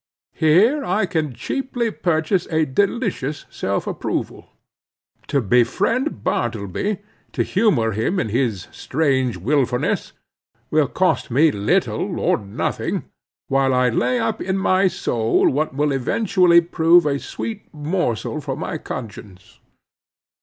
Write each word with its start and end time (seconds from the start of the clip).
Here 0.33 0.83
I 0.83 1.05
can 1.05 1.35
cheaply 1.35 1.91
purchase 1.91 2.47
a 2.47 2.65
delicious 2.65 3.45
self 3.51 3.85
approval. 3.85 4.49
To 5.27 5.41
befriend 5.41 6.23
Bartleby; 6.23 6.97
to 7.33 7.43
humor 7.43 7.91
him 7.91 8.19
in 8.19 8.29
his 8.29 8.67
strange 8.71 9.37
willfulness, 9.37 10.13
will 10.71 10.87
cost 10.87 11.29
me 11.29 11.51
little 11.51 12.19
or 12.19 12.39
nothing, 12.39 13.11
while 13.47 13.75
I 13.75 13.89
lay 13.89 14.19
up 14.19 14.41
in 14.41 14.57
my 14.57 14.87
soul 14.87 15.47
what 15.47 15.75
will 15.75 15.91
eventually 15.91 16.61
prove 16.61 17.05
a 17.05 17.19
sweet 17.19 17.71
morsel 17.71 18.41
for 18.41 18.55
my 18.55 18.79
conscience. 18.79 19.59